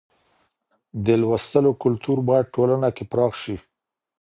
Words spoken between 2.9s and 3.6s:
کې پراخ شي.